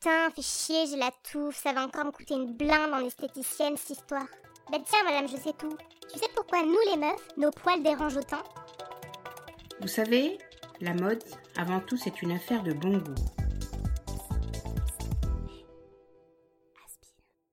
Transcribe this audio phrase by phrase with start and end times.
[0.00, 3.76] Putain, fais chier, j'ai la touffe, ça va encore me coûter une blinde en esthéticienne
[3.76, 4.26] cette histoire.
[4.70, 5.76] Ben tiens madame, je sais tout.
[6.12, 8.44] Tu sais pourquoi nous les meufs, nos poils dérangent autant?
[9.80, 10.38] Vous savez,
[10.80, 11.24] la mode,
[11.56, 13.14] avant tout, c'est une affaire de bon goût.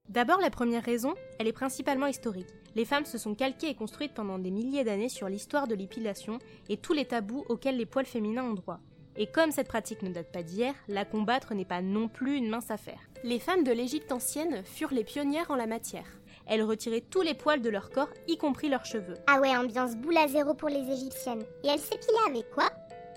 [0.08, 2.54] D'abord, la première raison, elle est principalement historique.
[2.76, 6.38] Les femmes se sont calquées et construites pendant des milliers d'années sur l'histoire de l'épilation
[6.70, 8.82] et tous les tabous auxquels les poils féminins ont droit.
[9.18, 12.50] Et comme cette pratique ne date pas d'hier, la combattre n'est pas non plus une
[12.50, 13.00] mince affaire.
[13.24, 16.08] Les femmes de l'Égypte ancienne furent les pionnières en la matière.
[16.48, 19.16] Elles retiraient tous les poils de leur corps, y compris leurs cheveux.
[19.28, 21.46] Ah ouais, ambiance boule à zéro pour les égyptiennes.
[21.64, 22.70] Et elles s'épilaient avec quoi?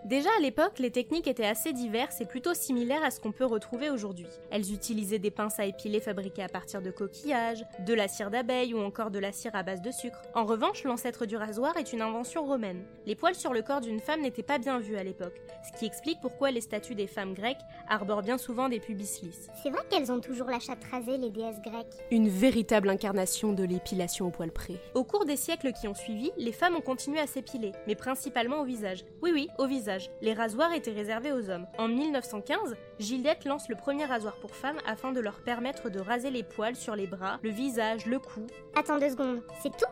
[0.05, 3.45] Déjà à l'époque, les techniques étaient assez diverses et plutôt similaires à ce qu'on peut
[3.45, 4.29] retrouver aujourd'hui.
[4.51, 8.75] Elles utilisaient des pinces à épiler fabriquées à partir de coquillages, de la cire d'abeille
[8.75, 10.23] ou encore de la cire à base de sucre.
[10.35, 12.85] En revanche, l'ancêtre du rasoir est une invention romaine.
[13.07, 15.87] Les poils sur le corps d'une femme n'étaient pas bien vus à l'époque, ce qui
[15.87, 19.49] explique pourquoi les statues des femmes grecques arborent bien souvent des pubis lisses.
[19.63, 22.05] C'est vrai qu'elles ont toujours la chatte rasée, les déesses grecques.
[22.11, 24.81] Une véritable incarnation de l'épilation au poil près.
[24.95, 28.61] Au cours des siècles qui ont suivi, les femmes ont continué à s'épiler, mais principalement
[28.61, 29.05] au visage.
[29.23, 29.88] Oui oui, au visage
[30.21, 31.67] les rasoirs étaient réservés aux hommes.
[31.79, 36.31] En 1915, Gillette lance le premier rasoir pour femmes afin de leur permettre de raser
[36.31, 38.47] les poils sur les bras, le visage, le cou.
[38.77, 39.87] Attends deux secondes, c'est tout?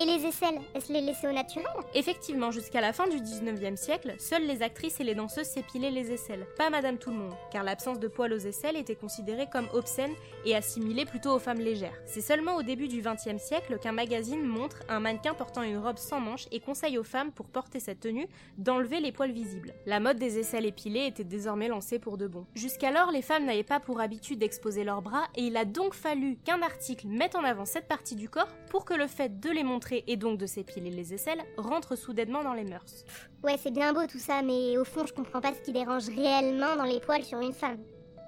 [0.00, 1.66] Et les aisselles, est-ce les laisser au naturel?
[1.94, 6.12] Effectivement, jusqu'à la fin du 19e siècle, seules les actrices et les danseuses s'épilaient les
[6.12, 9.68] aisselles, pas Madame Tout le Monde, car l'absence de poils aux aisselles était considérée comme
[9.72, 10.12] obscène
[10.44, 11.96] et assimilée plutôt aux femmes légères.
[12.04, 15.98] C'est seulement au début du 20e siècle qu'un magazine montre un mannequin portant une robe
[15.98, 19.72] sans manches et conseille aux femmes, pour porter cette tenue, d'enlever les poils visibles.
[19.86, 22.46] La mode des aisselles épilées était désormais lancée pour de bon.
[22.54, 26.36] Jusqu'alors, les femmes n'avaient pas pour habitude d'exposer leurs bras et il a donc fallu
[26.44, 29.64] qu'un article mette en avant cette partie du corps pour que le fait de les
[29.64, 33.04] montrer et donc de s'épiler les aisselles rentre soudainement dans les mœurs.
[33.42, 36.08] Ouais, c'est bien beau tout ça, mais au fond, je comprends pas ce qui dérange
[36.08, 37.78] réellement dans les poils sur une femme.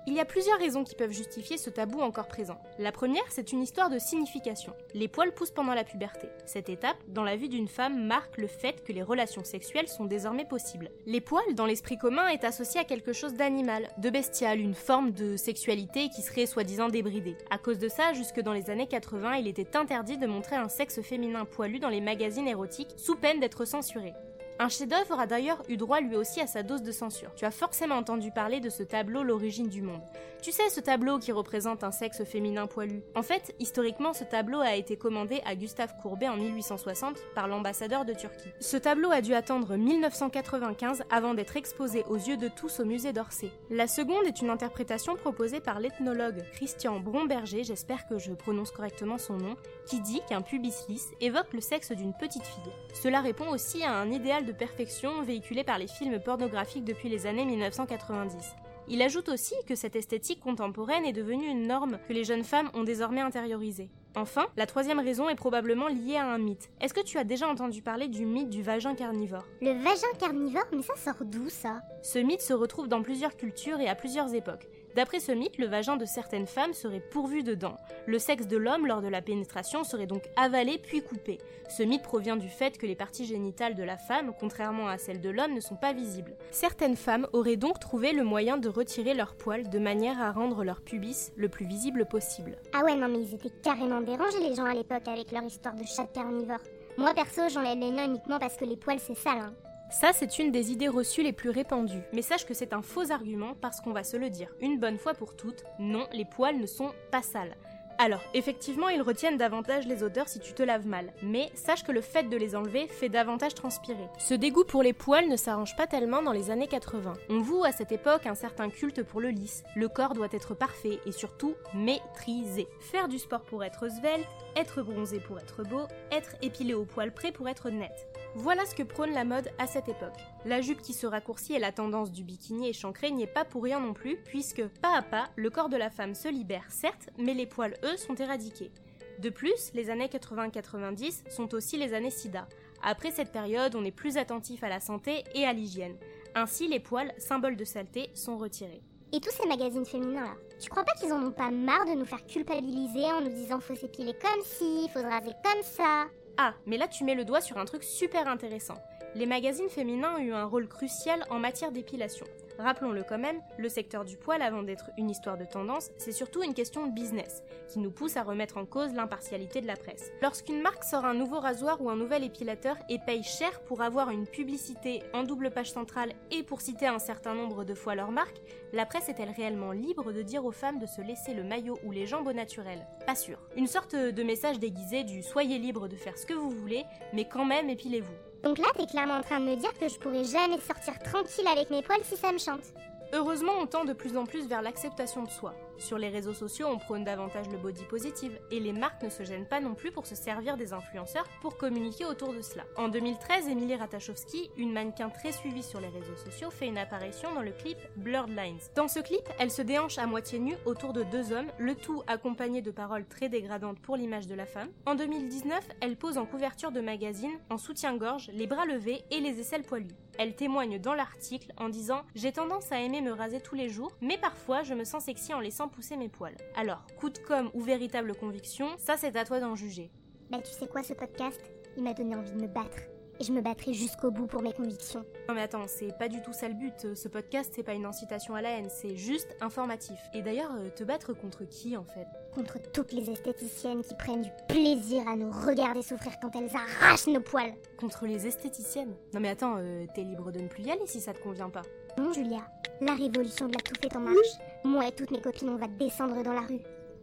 [0.09, 2.59] Il y a plusieurs raisons qui peuvent justifier ce tabou encore présent.
[2.79, 4.73] La première, c'est une histoire de signification.
[4.95, 6.31] Les poils poussent pendant la puberté.
[6.47, 10.07] Cette étape, dans la vie d'une femme, marque le fait que les relations sexuelles sont
[10.07, 10.91] désormais possibles.
[11.05, 15.11] Les poils, dans l'esprit commun, est associé à quelque chose d'animal, de bestial, une forme
[15.11, 17.37] de sexualité qui serait soi-disant débridée.
[17.51, 20.71] À cause de ça, jusque dans les années 80, il était interdit de montrer un
[20.71, 24.15] sexe féminin poilu dans les magazines érotiques, sous peine d'être censuré.
[24.61, 27.33] Un chef-d'œuvre a d'ailleurs eu droit lui aussi à sa dose de censure.
[27.37, 30.01] Tu as forcément entendu parler de ce tableau L'origine du monde.
[30.43, 33.03] Tu sais, ce tableau qui représente un sexe féminin poilu.
[33.15, 38.05] En fait, historiquement, ce tableau a été commandé à Gustave Courbet en 1860 par l'ambassadeur
[38.05, 38.51] de Turquie.
[38.61, 43.13] Ce tableau a dû attendre 1995 avant d'être exposé aux yeux de tous au musée
[43.13, 43.51] d'Orsay.
[43.71, 49.19] La seconde est une interprétation proposée par l'ethnologue Christian Bromberger, j'espère que je prononce correctement
[49.19, 52.73] son nom, qui dit qu'un pubis lisse évoque le sexe d'une petite fille.
[52.95, 57.27] Cela répond aussi à un idéal de perfection véhiculé par les films pornographiques depuis les
[57.27, 58.55] années 1990.
[58.89, 62.71] Il ajoute aussi que cette esthétique contemporaine est devenue une norme que les jeunes femmes
[62.73, 63.91] ont désormais intériorisée.
[64.17, 66.71] Enfin, la troisième raison est probablement liée à un mythe.
[66.81, 69.45] Est-ce que tu as déjà entendu parler du mythe du vagin carnivore?
[69.61, 71.83] Le vagin carnivore Mais ça sort d'où ça?
[72.03, 74.67] Ce mythe se retrouve dans plusieurs cultures et à plusieurs époques.
[74.95, 77.77] D'après ce mythe, le vagin de certaines femmes serait pourvu de dents.
[78.07, 81.39] Le sexe de l'homme lors de la pénétration serait donc avalé puis coupé.
[81.69, 85.21] Ce mythe provient du fait que les parties génitales de la femme, contrairement à celles
[85.21, 86.37] de l'homme, ne sont pas visibles.
[86.51, 90.65] Certaines femmes auraient donc trouvé le moyen de retirer leurs poils de manière à rendre
[90.65, 92.57] leur pubis le plus visible possible.
[92.73, 95.75] Ah ouais, non mais ils étaient carrément dérangés les gens à l'époque avec leur histoire
[95.75, 96.63] de chat carnivore.
[96.97, 99.39] Moi perso, j'enlève les nains uniquement parce que les poils c'est sale.
[99.39, 99.68] Hein.
[99.91, 102.03] Ça, c'est une des idées reçues les plus répandues.
[102.13, 104.99] Mais sache que c'est un faux argument parce qu'on va se le dire une bonne
[104.99, 107.57] fois pour toutes, non, les poils ne sont pas sales.
[108.01, 111.91] Alors, effectivement, ils retiennent davantage les odeurs si tu te laves mal, mais sache que
[111.91, 114.07] le fait de les enlever fait davantage transpirer.
[114.19, 117.15] Ce dégoût pour les poils ne s'arrange pas tellement dans les années 80.
[117.29, 119.65] On voue à cette époque un certain culte pour le lisse.
[119.75, 122.69] Le corps doit être parfait et surtout maîtrisé.
[122.79, 127.13] Faire du sport pour être svelte, être bronzé pour être beau, être épilé au poil
[127.13, 128.07] près pour être net.
[128.35, 130.21] Voilà ce que prône la mode à cette époque.
[130.45, 133.63] La jupe qui se raccourcit et la tendance du bikini échancré n'y est pas pour
[133.63, 137.11] rien non plus, puisque pas à pas, le corps de la femme se libère, certes,
[137.19, 138.71] mais les poils, eux, sont éradiqués.
[139.19, 142.47] De plus, les années 80-90 sont aussi les années sida.
[142.83, 145.97] Après cette période, on est plus attentif à la santé et à l'hygiène.
[146.37, 148.83] Ainsi, les poils, symboles de saleté, sont retirés.
[149.13, 151.93] Et tous ces magazines féminins là, tu crois pas qu'ils en ont pas marre de
[151.93, 156.09] nous faire culpabiliser en nous disant faut s'épiler comme ci, faut se raser comme ça?
[156.41, 158.77] Ah, mais là tu mets le doigt sur un truc super intéressant.
[159.17, 162.27] Les magazines féminins ont eu un rôle crucial en matière d'épilation.
[162.59, 166.43] Rappelons-le quand même, le secteur du poil, avant d'être une histoire de tendance, c'est surtout
[166.43, 170.11] une question de business, qui nous pousse à remettre en cause l'impartialité de la presse.
[170.23, 174.11] Lorsqu'une marque sort un nouveau rasoir ou un nouvel épilateur et paye cher pour avoir
[174.11, 178.11] une publicité en double page centrale et pour citer un certain nombre de fois leur
[178.11, 178.41] marque,
[178.73, 181.93] la presse est-elle réellement libre de dire aux femmes de se laisser le maillot ou
[181.93, 182.87] les jambes au naturel?
[183.07, 183.39] Pas sûr.
[183.57, 187.29] Une sorte de message déguisé du soyez libre de faire ce que vous voulez, mais
[187.29, 188.28] quand même épilez-vous.
[188.43, 191.47] Donc là, t'es clairement en train de me dire que je pourrais jamais sortir tranquille
[191.51, 192.73] avec mes poils si ça me chante.
[193.15, 195.55] Heureusement, on tend de plus en plus vers l'acceptation de soi.
[195.79, 199.23] Sur les réseaux sociaux, on prône davantage le body positive, et les marques ne se
[199.23, 202.65] gênent pas non plus pour se servir des influenceurs pour communiquer autour de cela.
[202.77, 207.33] En 2013, Emily Ratajkowski, une mannequin très suivie sur les réseaux sociaux, fait une apparition
[207.33, 208.59] dans le clip Blurred Lines.
[208.75, 212.03] Dans ce clip, elle se déhanche à moitié nue autour de deux hommes, le tout
[212.09, 214.69] accompagné de paroles très dégradantes pour l'image de la femme.
[214.85, 219.41] En 2019, elle pose en couverture de magazine, en soutien-gorge, les bras levés et les
[219.41, 219.95] aisselles poilues.
[220.19, 223.93] Elle témoigne dans l'article en disant J'ai tendance à aimer me raser tous les jours,
[224.01, 226.37] mais parfois je me sens sexy en laissant pousser mes poils.
[226.57, 229.91] Alors, coup de com' ou véritable conviction, ça c'est à toi d'en juger.
[230.31, 231.41] Bah tu sais quoi ce podcast
[231.77, 232.79] Il m'a donné envie de me battre.
[233.21, 235.05] Et je me battrai jusqu'au bout pour mes convictions.
[235.29, 236.95] Non mais attends, c'est pas du tout ça le but.
[236.95, 239.99] Ce podcast, c'est pas une incitation à la haine, c'est juste informatif.
[240.15, 242.07] Et d'ailleurs, euh, te battre contre qui en fait?
[242.35, 247.09] Contre toutes les esthéticiennes qui prennent du plaisir à nous regarder souffrir quand elles arrachent
[247.09, 247.55] nos poils.
[247.79, 248.95] Contre les esthéticiennes?
[249.13, 251.51] Non mais attends, euh, t'es libre de ne plus y aller si ça te convient
[251.51, 251.63] pas.
[251.97, 252.47] Non Julia,
[252.81, 254.39] la révolution de la touffe est en marche.
[254.65, 256.61] Moi et toutes mes copines, on va descendre dans la rue.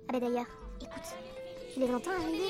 [0.07, 0.45] Ah bah d'ailleurs,
[0.81, 1.15] écoute,
[1.73, 2.47] tu les entends arriver